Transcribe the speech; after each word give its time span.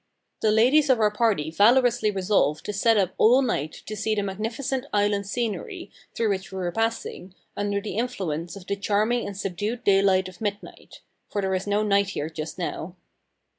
The 0.41 0.49
ladies 0.49 0.89
of 0.89 0.99
our 0.99 1.11
party 1.11 1.51
valorously 1.51 2.09
resolved 2.09 2.65
to 2.65 2.73
sit 2.73 2.97
up 2.97 3.13
all 3.19 3.43
night 3.43 3.83
to 3.85 3.95
see 3.95 4.15
the 4.15 4.23
magnificent 4.23 4.87
island 4.91 5.27
scenery, 5.27 5.91
through 6.15 6.29
which 6.29 6.51
we 6.51 6.57
were 6.57 6.71
passing 6.71 7.35
under 7.55 7.79
the 7.79 7.97
influence 7.99 8.55
of 8.55 8.65
the 8.65 8.75
charming 8.75 9.27
and 9.27 9.37
subdued 9.37 9.83
daylight 9.83 10.27
of 10.27 10.41
midnight 10.41 11.01
for 11.29 11.39
there 11.43 11.53
is 11.53 11.67
no 11.67 11.83
night 11.83 12.07
here 12.09 12.31
just 12.31 12.57
now. 12.57 12.95